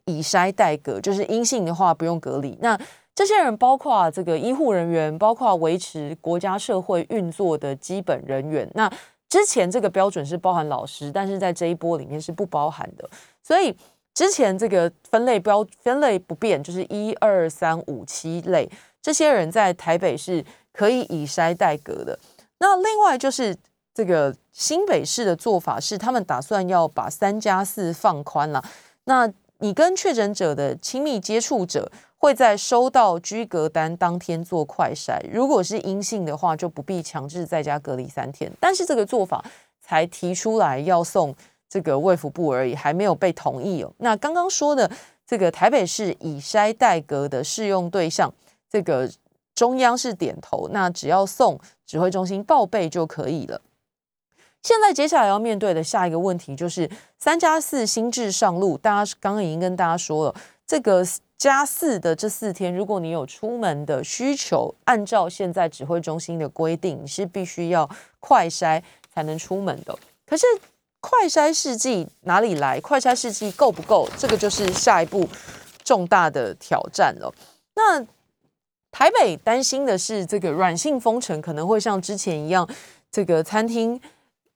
[0.05, 2.57] 以筛代隔，就是阴性的话不用隔离。
[2.61, 2.79] 那
[3.13, 8.69] 这些人包括这个医护人员，包括维持国家社会运作的基本人员。
[8.73, 8.91] 那
[9.27, 13.09] 之前这个标准是包含老师，但是在这一波里面是不包含的。
[13.43, 13.75] 所以
[14.13, 18.69] 之前这个分类标分类不变，就是一二三五七类，
[19.01, 22.17] 这些人在台北是可以以筛代隔的。
[22.59, 23.55] 那另外就是
[23.93, 28.63] 这个新北市的做法是，他们打算要把三加四放宽了。
[29.05, 31.91] 那你跟确诊者的亲密接触者。
[32.21, 38.51] 会在收到居隔单当天做快筛，如果是阴性的话，就不必强制在家隔离三天。
[38.59, 39.41] 但是这个做法
[39.79, 41.33] 才提出来要送
[41.69, 43.93] 这个卫福部而已，还没有被同意哦。
[43.99, 44.91] 那刚刚说的
[45.25, 48.29] 这个台北市以筛代隔的适用对象，
[48.69, 49.09] 这个
[49.55, 53.61] 中央是点头，那只要送指挥中心报备就可以了。
[54.63, 61.05] 现在接下来要面对的下一个问题就是三加四新制上路，大家刚刚已经跟大家说了这个。
[61.39, 68.83] 加四的这四天，如果你有出门的需求，按照现在指挥中心的规定，你是必须要快筛
[69.15, 69.97] 才能出门的。
[70.27, 70.45] 可是
[70.99, 72.81] 快筛试剂哪里来？
[72.81, 74.05] 快筛试剂够不够？
[74.17, 75.29] 这个就是下一步
[75.85, 77.33] 重大的挑战了。
[77.75, 78.05] 那
[78.91, 82.67] 台北担心的是，这个软性封城可能会像之前一样，
[83.09, 83.97] 这个餐厅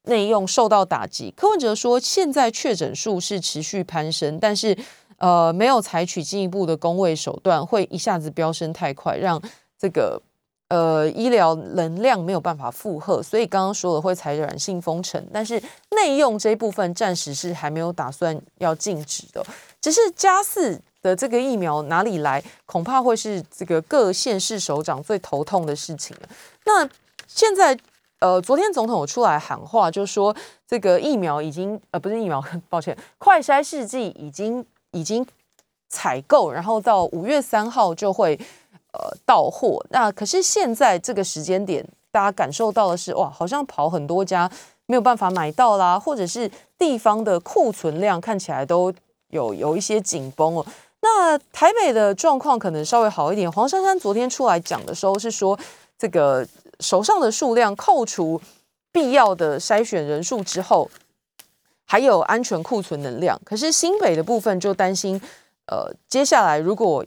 [0.04, 1.34] 内用受到打击。
[1.36, 4.78] 柯文哲说，现在确诊数是持续攀升，但是。
[5.18, 9.42] 呃，没有采取进一步的工位手段，会一下子飙升太快，让
[9.80, 10.22] 这个
[10.68, 13.24] 呃医疗能量没有办法负荷。
[13.24, 15.62] 所以刚刚说了会采软性封城，但是
[15.92, 19.42] 内用这一部分暂时是还没有打算要禁止的。
[19.80, 26.28] 只是加四的这个疫苗哪里来，恐怕会是这个各县市首长最头痛的事情了。
[26.66, 26.89] 那
[27.28, 27.78] 现在
[28.24, 30.34] 呃，昨天总统出来喊话，就说
[30.66, 34.66] 这个疫苗已经呃不是疫苗， 抱歉，快筛试剂已经。
[34.96, 35.26] 已经
[35.90, 38.40] 采购，然后到五月三号就会
[38.92, 39.84] 呃到货。
[39.90, 44.48] 那可是现在这个时间点，大家感受到的是，哇，好像跑很多家
[44.86, 48.94] 没有办法买到啦，或者是地方的库存量看起来都
[49.30, 50.64] 有有一些紧绷哦。
[51.02, 53.52] 那台北的状况可能稍微好一点。
[53.52, 55.58] 黄珊珊昨天出来讲的时候是说，
[55.98, 56.48] 这个
[56.84, 58.39] 手上的数量扣除
[58.91, 60.91] 必要的筛选人数之后。
[61.86, 65.22] 还有安全库存能量，可是新北的部分就担心，
[65.67, 67.06] 呃，接下来如果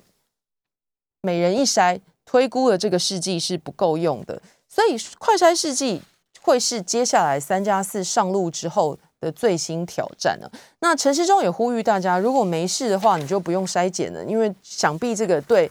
[1.23, 6.03] 每人一筛，推估的这个试剂是不够用的，所以快筛试剂
[6.41, 10.49] 会是接下来三加四上路之后的最新挑战呢。
[10.81, 15.69] 那陈时中也呼吁大家，如果没事的话，你就不用筛检了，因为想必这个对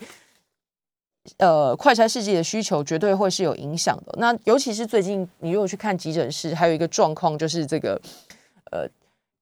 [1.38, 4.16] 呃快筛试剂的需求绝对会是有影响的。
[4.18, 8.00] 那尤其是最近你如果去看急诊室，还有一个状况就是这个
[8.72, 8.88] 呃。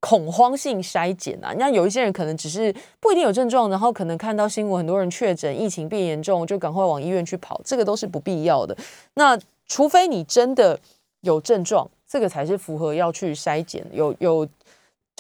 [0.06, 8.76] 恐慌性筛检啊，那有一些人可能只是不一定有症状，然后可能看到新闻很多人确诊，疫情变严重，就赶快往医院去跑，这个都是不必要的。
[9.14, 10.78] 那除非你真的
[11.22, 14.46] 有症状，这个才是符合要去筛检，有有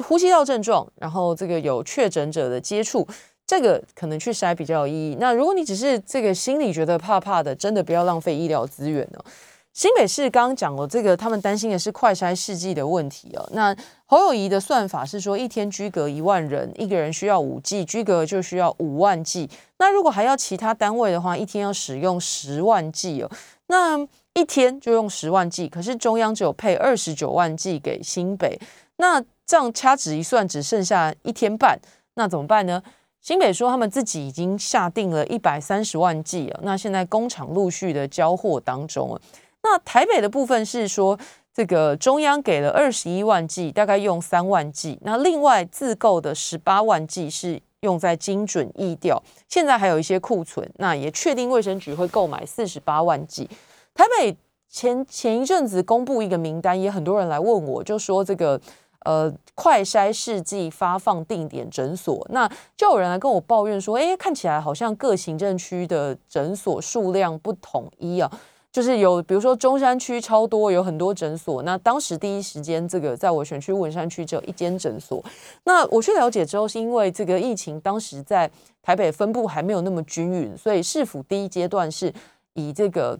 [0.03, 3.07] 呼吸道症状，然后这个有确诊者的接触，
[3.45, 5.17] 这个可能去筛比较有意义。
[5.19, 9.25] 那如果你只是这个心里觉得怕怕的，真的不要浪费医疗资源哦。
[9.73, 13.49] 新北市刚刚讲了这个，他们担心的是快筛试剂的问题哦。
[13.53, 13.75] 那
[14.05, 19.49] 侯友谊的算法是说，一天居隔一万人，一个人需要五剂居隔就需要五万剂。
[19.79, 23.31] 那如果还要其他单位的话，一天要使用十万剂哦。
[23.65, 23.97] 那
[24.35, 28.59] 一天就用十万剂可是中央只有配二十九万剂给新北，
[28.97, 31.79] 那这样掐指一算，只剩下一天半，
[32.13, 32.83] 那怎么办呢？
[33.23, 39.21] 新北说他们自己已经下定了一百三十万剂了，那现在工厂陆续的交货当中了。
[39.63, 41.17] 那台北的部分是说，
[41.53, 53.49] 这个中央给了二十一万剂，大概用三万剂，那另外自购的十八万剂是用在精准疫调，现在还有一些库存，那也确定卫生局会购买四十八万剂。
[53.93, 54.35] 台北
[54.69, 58.59] 前前一阵子公布一个名单，也很多人来问我，就说这个。
[59.03, 68.31] 呃，快筛试剂发放定点诊所，那就有人来跟我抱怨说，哎，看起来好像各行政区的诊所数量不统一啊，
[68.71, 71.61] 就是有比如说中山区超多，有很多诊所。
[71.63, 75.23] 那当时第一时间，这个在我选区文山区只有一间诊所。
[75.65, 78.49] 那我去了解之后，是因为这个疫情当时在
[78.81, 82.13] 台北分布还没有那么均匀，所以市府第一阶段是
[82.53, 83.19] 以这个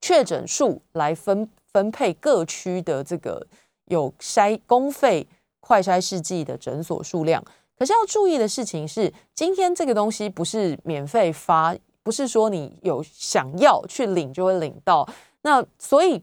[0.00, 3.44] 确诊数来分分配各区的这个。
[3.90, 5.26] 有筛公费
[5.58, 7.44] 快筛试剂的诊所数量，
[7.76, 15.06] 可是要注意的事情是，今天这个东西不是免费发，不是说你有想要去领就会领到。
[15.42, 16.22] 那所以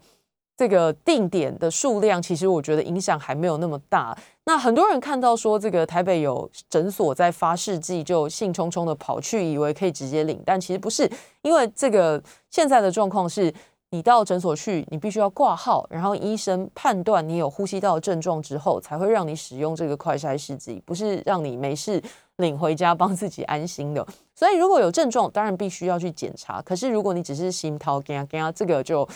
[0.56, 4.18] 这个定点的数量，其实我觉得影响还没有那么大。
[4.46, 11.10] 那很多人看到说这个台北有诊所在发试剂，就兴冲冲的跑去，以为可以直接领，但其实不是，
[11.42, 13.54] 因为这个现在的状况是。
[13.92, 22.04] 你到诊所去，你必须要挂号，然后医生判断你有呼吸道症状之后，才会让你使用这个快筛试剂，不是让你没事
[22.36, 24.06] 领回家帮自己安心的。
[24.36, 26.62] 所以如果有症状，当然必须要去检查。
[26.62, 29.08] 可是如果你只是心掏干干，这个就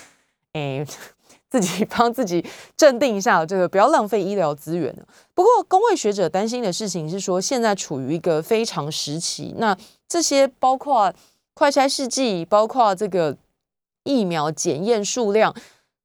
[0.53, 0.85] 诶
[1.49, 2.45] 自己 帮自己
[2.77, 4.95] 镇定一下，这个不要浪费医疗资源
[5.33, 11.13] 不过工位学者担心的事情是说，现在处于一个非常时期，那这些包括
[11.53, 13.35] 快筛试剂，包括这个。
[14.03, 15.53] 疫苗检验数量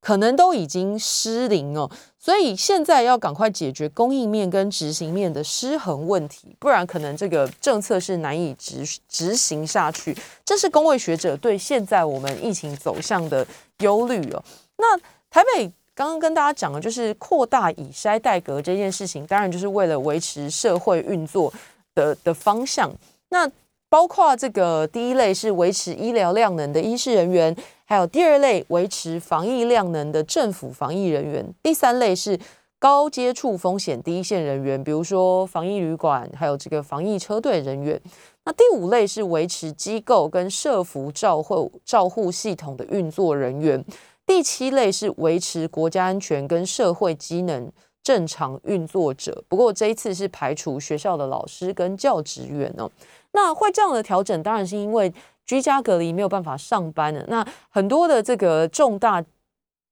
[0.00, 10.16] 可能都已经失灵哦，所以现在要赶快解决供应面跟执行面的失衡问题，不然可能这个政策是难以执执行下去。
[10.44, 13.44] 这是工位学者对现在我们疫情走向的
[13.78, 14.40] 忧虑哦。
[14.76, 14.96] 那
[15.28, 21.52] 台北刚刚跟大家讲的，就是扩大以筛代隔这件事情，当然就是为了维持社会运作
[21.96, 22.92] 的的方向。
[23.30, 23.50] 那
[23.88, 27.56] 包括这个第一类是维持医疗量能的医师人员。
[27.88, 32.36] 还有第二类维持防疫量能的政府防疫人员，第三类是
[32.80, 37.98] 高接触风险第一线人员，比如说防疫旅馆，还有这个防疫车队人员。
[38.44, 43.82] 那第五类是维持机构跟社服照护照护系统的运作人员。
[44.26, 47.70] 第七类是维持国家安全跟社会机能
[48.02, 49.44] 正常运作者。
[49.48, 52.90] 不过这一次是排除学校的老师跟教职员哦。
[53.30, 55.12] 那会这样的调整，当然是因为。
[55.46, 59.24] 居家隔离没有办法上班的，那很多的这个重大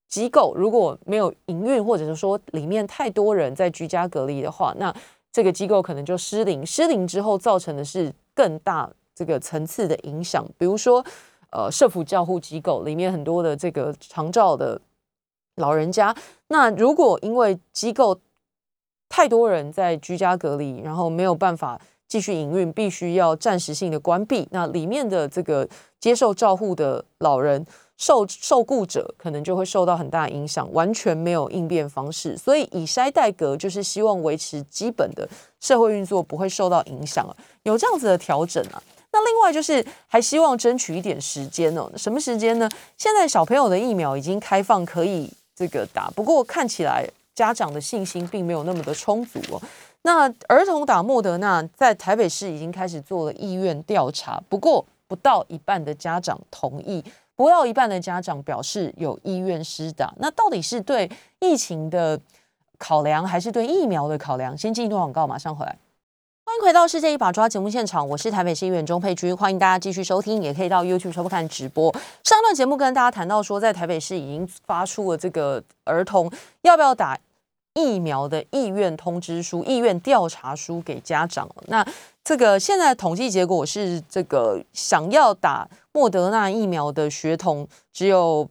[0.08, 4.92] 机构如果没有营运，或者是说里面太多人在居家隔离的话，那
[5.32, 6.66] 这个机构可能就失灵。
[6.66, 11.04] 失灵之后造成的是更大这个层次的影响，比如说
[11.50, 14.80] 呃社福教护机构里面很多的这个长照的
[15.56, 16.14] 老人家，
[16.48, 18.20] 那如果因为机构
[19.08, 21.80] 太多人在居家隔离，然后没有办法。
[22.08, 27.64] 继续营运必须要暂时性的关闭，那里面的这个接受照护的老人
[27.96, 32.36] 受受雇者可能就会受到很大影响，完全没有应变方式。
[32.36, 35.28] 所以以筛代隔就是希望维持基本的
[35.60, 37.26] 社会运作不会受到影响，
[37.62, 38.82] 有这样子的调整啊。
[39.12, 42.68] 那另外就是还希望争取一点时间哦，什么时间呢？
[42.96, 49.62] 现在小朋友的疫苗已经开放可以这个打，不过看起来家长的信心并没有那么的充足哦。
[50.06, 57.02] 那儿童打莫德纳在台北市已经开始做了意愿调查，不过不到一半的家长同意，
[57.34, 60.12] 不到一半的家长表示有意愿施打。
[60.18, 62.20] 那到底是对疫情的
[62.76, 64.56] 考量，还是对疫苗的考量？
[64.56, 65.78] 先进一段广告，马上回来。
[66.44, 71.90] 欢迎回到《世界一把抓》节目现场，我是台北市议员钟佩君，欢迎大家继续收听，也可以到 YouTube 收看直播。
[72.22, 77.18] 上段节目跟大家谈到说，在台北市已经发出了这个儿童要不要打。
[77.74, 81.86] 疫苗的意愿通知书、意愿调查书给家长那
[82.22, 88.48] 这个现在统计结果是，这个想要打莫德纳疫苗的学童只有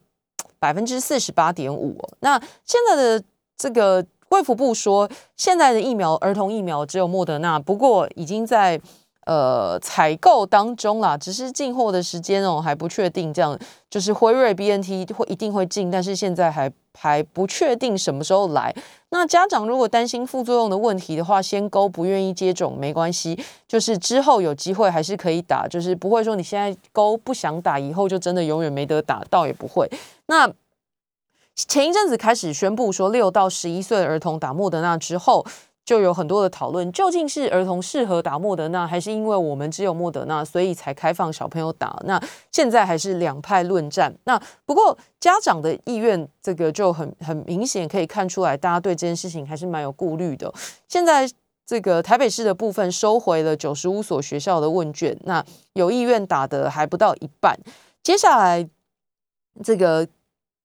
[0.60, 1.98] 百分之四十八点五。
[2.20, 3.24] 那现在的
[3.58, 8.80] 这个卫福部说，现在的疫苗儿童疫苗只有莫德纳，不过已经在。
[9.26, 13.58] 呃，采购当中啦，只是进货的时间哦还不确定，这样
[13.90, 18.76] 就是辉瑞 B N T 会一定会进，但是现在还还不确定什么时候来。
[19.10, 29.90] 那家长如果担心副作用的问题的话，先勾不愿意接种没关系，就是之后有机会还是可以打，就是不会说你现在勾不想打，以后就真的永远没得打，倒也不会。
[30.26, 30.52] 那
[31.56, 35.46] 前一阵子开始宣布说，六到十一岁儿童打莫德纳之后。
[35.86, 42.00] 就有很多的讨论，究竟是儿童适合打莫德纳，还是因为我们只有莫德纳，所以才开放小朋友打？
[42.06, 42.22] 那
[42.52, 44.14] 现在还是两派论战。
[44.24, 50.54] 那不过家长的意愿，这个就很很明显可以看出来，大家对这件事情还是蛮有顾虑的。
[50.88, 51.30] 现在
[51.66, 57.60] 这个台北市的部分收回了九十五所学校的问卷，那有意愿打的还不到一半。
[58.02, 58.68] 接下来
[59.64, 60.08] 这个。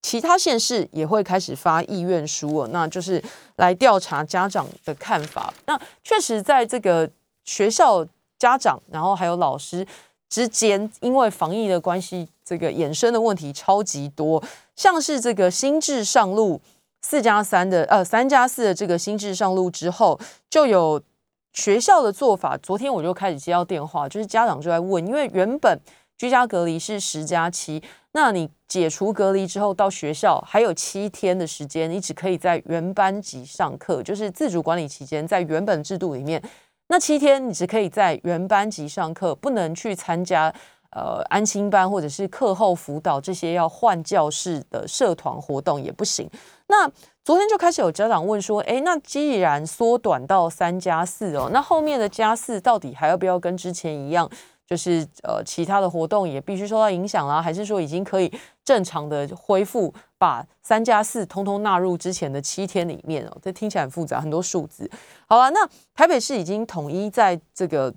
[0.01, 3.23] 其他县市也会开始发意愿书了，那就是
[3.57, 5.53] 来调查家长的看法。
[5.67, 7.11] 那确实在这个
[7.45, 8.07] 学校
[8.39, 9.87] 家长，然后还有老师
[10.29, 14.43] 之间，因为防疫的关系，这个衍生的问题超级多。
[14.77, 16.61] 像是这个新制上路
[17.03, 20.19] 四加三的，呃，三加四的这个新制上路之后，
[20.49, 21.03] 就有
[21.53, 22.57] 学校的做法。
[22.59, 25.81] 昨天我就开始接到电话，就是家长就在问，因为原本
[26.19, 27.83] 居家隔离是十加七。
[28.13, 36.43] 那你解除隔离之后到学校还有七天的时间，你只可以在原班级上课，就是自主管理期间，在原本制度里面，
[36.89, 40.53] 那七天你只可以在原班级上课，不能去参加
[40.91, 46.29] 呃安心班或者是课后辅导这些要换教室的社团活动也不行。
[46.67, 46.91] 那
[47.23, 54.29] 昨天就开始有家长问说，哎，那既然缩短到三加四哦，那后面的加四到底还要不要跟之前一样？
[54.69, 58.31] 就是呃，其他的活动也必须受到影响啦，还是说已经可以
[58.63, 63.39] 正常的恢复，把三加四通通纳入之前的七天里面哦？
[63.41, 64.91] 这听起来很复杂，很多数字。
[65.27, 67.95] 好了，那台北市已经统一在这个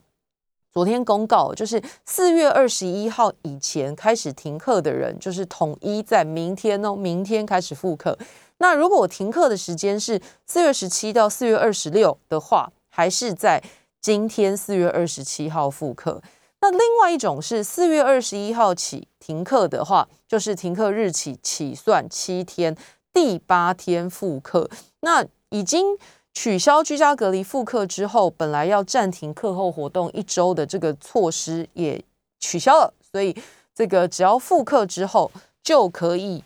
[0.72, 8.17] 昨天公告，就是四月二十一号以前开始停课的人，就是统一在明天哦，明天开始复课。
[8.59, 13.61] 那如果停课的时间是四月十七到四月二十六的话，还是在
[13.99, 16.22] 今天四月二十七号复课？
[16.62, 22.78] 那另外一种是四月二十一号起停课的话，就是停课日起起算七天，
[23.12, 24.70] 第八天复课。
[24.99, 25.97] 那已经
[26.34, 31.99] 取消居家隔离复课之后，本来要暂停课后活动一周的这个措施也
[32.39, 33.36] 取消了，所以
[33.74, 35.32] 这个只要复课之后
[35.64, 36.43] 就可以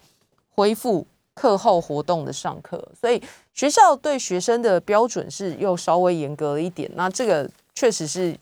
[0.56, 2.82] 恢复课后活动的上课。
[2.98, 3.22] 所以
[3.54, 6.90] 学校对学生的标准是又稍微严格了一点。
[6.96, 8.34] 那这个确实是。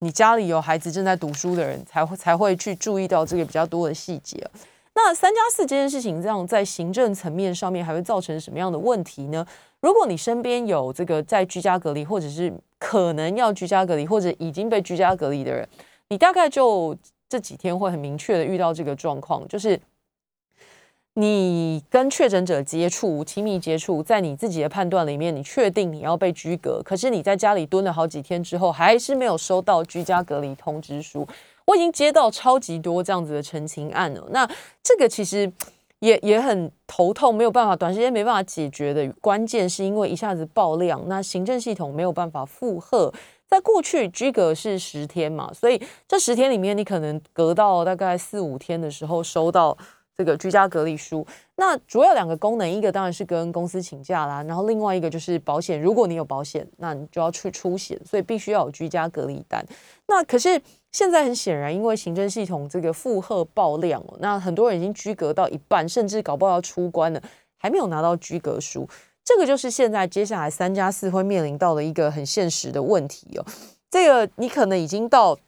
[0.00, 4.48] 你家里有孩子正在读书的人，才会才会去注意到这个比较多的细节。
[4.94, 9.46] 那三加四这件事情，这样在行政层面上面还会造成什么样的问题呢？
[9.80, 15.68] 如果你身边有这个在居家隔离，或者是可能要居家隔离，或者已经被居家隔离的人，
[16.08, 16.96] 你大概就
[17.28, 19.80] 这几天会很明确的遇到这个状况，就是。
[21.20, 31.26] 你跟确诊者接触、亲密接触，在你自己的判断里面，你确定你要被居隔，可是你在家里蹲了好几天之后，还是没有收到居家隔离通知书。
[31.64, 34.24] 我已经接到超级多这样子的澄清案了。
[34.30, 34.48] 那
[34.80, 35.52] 这个其实
[35.98, 39.04] 也也很头痛，没有办法短时间没办法解决的。
[39.20, 43.12] 关键是因为一下子爆量，那行政系统没有办法负荷。
[43.48, 49.76] 在过去居隔是十天嘛，所以这十天里面，你可能隔到大概四五天的时候收到。
[50.18, 59.64] 这个居家隔离书，那主要两个功能，一个当然是跟公司请假啦，然后另外一个就是保险，如果你有保险，那你就要去出险，所以必须要有居家隔离单。
[60.08, 60.60] 那可是
[60.90, 67.22] 现在很显然，因为行政系统这个负荷爆量哦，那很多人已经居隔到一半，甚至搞不好要出关了，
[67.56, 68.88] 还没有拿到居隔书，
[69.24, 73.46] 这个就是现在接下来三加四会面临到的一个很现实的问题哦。
[73.88, 75.38] 这个你可能已经到。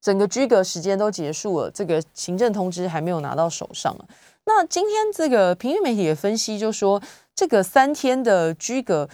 [0.00, 4.04] 整个居隔时间都结束了，这个行政通知还没有拿到手上啊。
[4.44, 7.02] 那今天这个平面媒体的分析就说，
[7.34, 9.08] 这个三天的居隔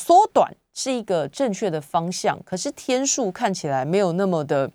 [0.00, 4.70] 缩短是一个正确的方向，可是天数看起来没有那么的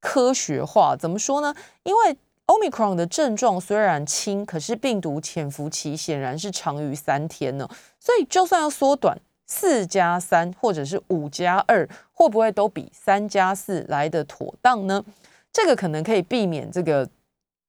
[0.00, 0.96] 科学化。
[0.96, 1.54] 怎么说呢？
[1.84, 2.16] 因为
[2.46, 7.68] Omicron 的症状虽然轻，可是病毒潜伏期显然是长于三天呢，
[8.00, 9.16] 所以就算要缩短。
[9.54, 15.04] 四加三或者是五加二，会不会都比三加四来的妥当呢？
[15.52, 17.06] 这个可能可以避免这个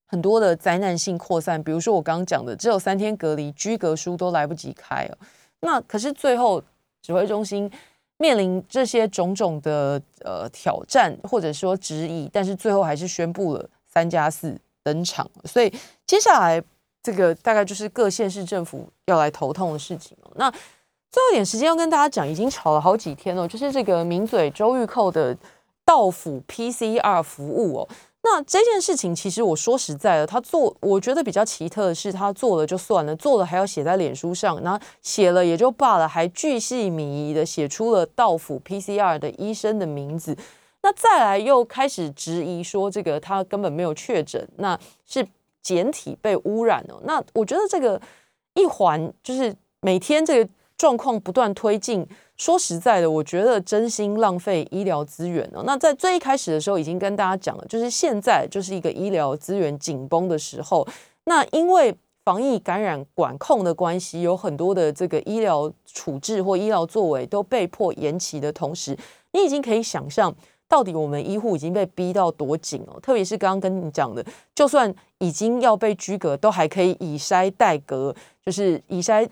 [0.05, 1.61] 很多的灾难性扩散。
[1.61, 5.17] 比如说我刚刚讲的，只有三天隔离，居隔书都来不及开了。
[5.59, 6.63] 那可是最后
[7.01, 7.69] 指挥中心
[8.17, 15.29] 面临这些种种的呃挑战，或者说质疑，但是最后还是宣布了三加四登场。
[15.43, 15.69] 所以
[16.07, 16.63] 接下来
[17.01, 20.49] 这个大概就是各县市政府要来头痛的事情哦那
[21.13, 25.37] 最后一点时间要跟大家讲，已经吵了好几天了，就是这个名嘴周玉蔻的
[25.85, 27.89] 到府 PCR 服务哦。
[28.23, 40.35] 那这件事情其实我说实在的，他做我觉得比较奇特的是，他做了就算了，做了还要写在脸书上，然后写了也就罢了，还巨细靡遗的写出了到府 PCR 的医生的名字。
[40.81, 45.27] 那再来又开始质疑说，这个他根本没有确诊，那是
[45.61, 46.99] 简体被污染了。
[47.03, 48.01] 那我觉得这个
[48.55, 50.49] 一环就是每天这个。
[50.77, 52.05] 状况不断推进，
[52.35, 55.63] 说实在的，我觉得真心浪费医疗资源呢。
[55.65, 60.85] 那在最一开始的时候，已经跟大家讲了，就是现在就是一个医疗资源紧绷的时候。
[61.25, 61.95] 那因为
[62.25, 68.97] 防疫感染管控的关系，有很多的这个医疗处置或医疗作为都被迫延期的同时，
[69.31, 70.33] 你已经可以想象，
[70.67, 72.99] 到底我们医护已经被逼到多紧哦。
[72.99, 78.13] 特别是刚刚跟你讲的，就算已经要被居隔，都还可以以筛代隔，
[78.43, 79.29] 就是以筛。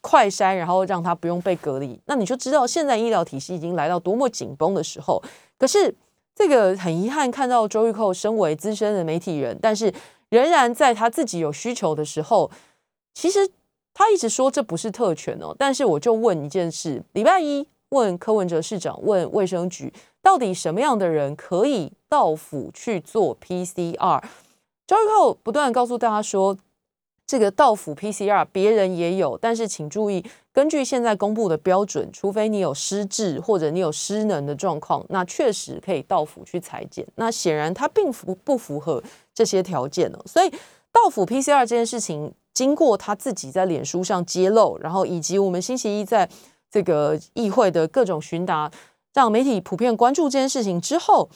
[0.00, 5.22] 快筛，然后让他不用被隔离，那你就知道现在医疗体系已经来到多么紧绷的时候。
[5.58, 5.94] 可是
[6.34, 9.92] 这个很遗憾，看到周玉蔻身为资深的媒体人，但是
[10.28, 12.50] 仍然在他自己有需求的时候，
[13.14, 13.50] 其实
[13.92, 15.54] 他一直说这不是特权哦。
[15.58, 24.22] 但是我就问一件事：礼拜一问柯文哲市长，问卫生局，到底什么样的人可以到府去做 PCR？
[24.86, 26.56] 周玉蔻不断告诉大家说。
[27.30, 30.20] 这个到府 PCR 别人也有，但是请注意，
[30.52, 37.06] 根据现在公布的标准，除非你有失智或者你有失能的状况，那确实可以到府去裁剪。
[37.14, 39.00] 那显然他并不不符合
[39.32, 40.50] 这些条件哦，所以
[40.90, 46.28] 到府 PCR 这件事情，经过他自己在脸书上揭露，然后以及我们星期一在
[46.68, 48.68] 这个议会的各种询答，
[49.14, 51.30] 让媒体普遍关注这件事情之后，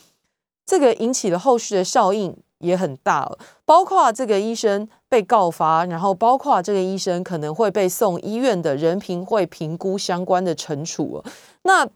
[0.66, 2.36] 这个引起了后续的效应。
[2.65, 3.31] 也很大，
[3.65, 11.23] 包括这个医生被告发，然后包括这个医生可能会被送医院的人评会评估相关的惩处。
[11.62, 11.87] 那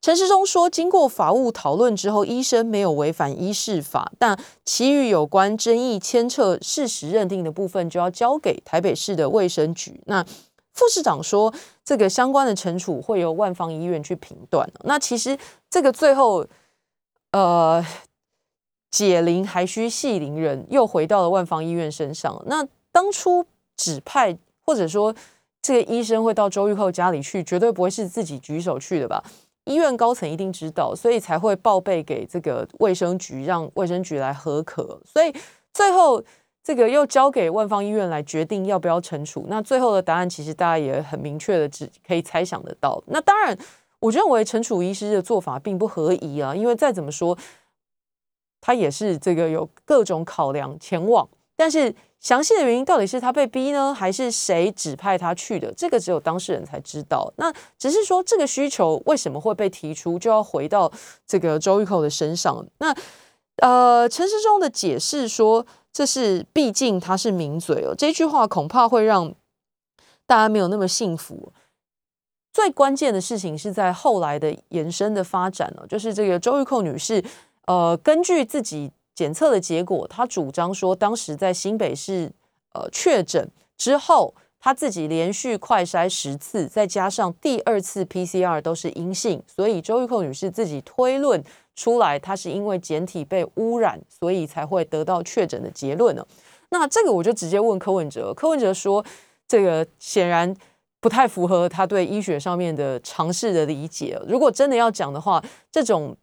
[0.00, 10.00] 陈时中说，经过法务讨论之后，医生没有违反医事法，但其余有关争议牵扯事实认定的部分，就要交给台北市的卫生局。
[10.06, 10.24] 那
[10.72, 11.52] 副市长说，
[11.84, 14.68] 这个相关的惩处会由万方医院去评断。
[14.84, 15.36] 那其实
[15.68, 16.46] 这个最后，
[17.32, 17.84] 呃。
[18.90, 22.42] 解铃还需系铃人，又回到了万方医院身上。
[22.46, 23.44] 那当初
[23.76, 25.14] 指派或者说
[25.60, 29.22] 这个医生会到周玉蔻家里去，绝对不会是自己举手去的吧？
[29.64, 35.00] 医院高层一定知道，所以才会报备给这个卫生局，让卫生局来核可。
[35.04, 35.34] 所以
[35.74, 36.22] 最后
[36.62, 39.44] 这个又交给万方医院来决定要不要惩处。
[39.48, 43.02] 那最后的答案其实大家也很明确的，只可以猜想得到。
[43.08, 43.58] 那当然，
[43.98, 47.36] 我认为惩处医师的做法并不合宜啊，因为再怎么说。
[48.66, 55.72] 他也是这个有各种考量前往，但是详细的原因到底是他被逼呢，还是谁指派他去的？
[55.74, 57.32] 这个只有当事人才知道。
[57.36, 60.90] 那只是说这个需求为什么会被提出，就要回到
[61.24, 62.66] 这个周玉蔻的身上。
[62.78, 62.92] 那
[63.58, 69.32] 呃，陈世忠的解释说，这是毕竟他是名嘴哦，这句话恐怕会让
[70.26, 71.52] 大家没有那么幸福。
[72.52, 77.22] 最关键的事情是在后来的延伸的发展哦，就是这个周玉蔻女士。
[77.66, 82.30] 呃，根据自己检测的结果，他主张说，当时在新北市
[82.74, 91.42] 呃确诊之后，他自己连续快筛十次，再加上第二次 PCR 都是阴性，所以周玉蔻女士自己推论
[91.74, 96.24] 出来，她是因为检体被污染，所以才会得到确诊的结论呢。
[96.70, 99.04] 那这个我就直接问柯文哲，柯文哲说，
[99.48, 100.54] 这个显然
[101.00, 104.20] 不太符合他对医学上面的常识的理解。
[104.28, 105.42] 如果真的要讲的话，
[105.72, 106.16] 这种。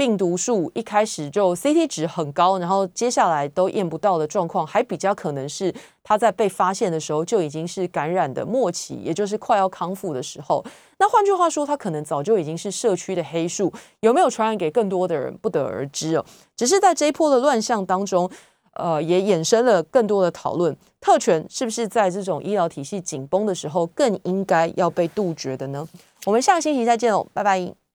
[0.00, 5.70] 病毒数一开始就 CT 值很高，然后接下来都验不到的状况，还比较可能是
[6.02, 10.64] 他在被发现的时候就已经是感染的末期，也就是快要康复的时候。
[10.96, 13.70] 那换句话说，他可能早就已经是社区的黑数，
[14.00, 16.24] 有没有传染给更多的人不得而知哦。
[16.56, 18.30] 只是在这一波的乱象当中，
[18.72, 25.86] 呃，也衍生了更多的讨论：特权是不是在这种医疗体系紧绷的时候更应该要被杜绝的呢？
[26.24, 27.80] 我们下个星期再见喽，拜拜。